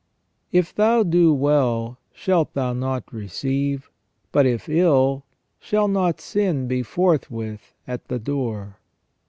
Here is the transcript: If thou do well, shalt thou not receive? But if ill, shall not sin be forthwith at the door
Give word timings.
If 0.51 0.73
thou 0.73 1.03
do 1.03 1.31
well, 1.31 1.99
shalt 2.11 2.55
thou 2.55 2.73
not 2.73 3.13
receive? 3.13 3.91
But 4.31 4.47
if 4.47 4.67
ill, 4.67 5.25
shall 5.59 5.87
not 5.87 6.19
sin 6.19 6.67
be 6.67 6.81
forthwith 6.81 7.75
at 7.87 8.07
the 8.07 8.17
door 8.17 8.79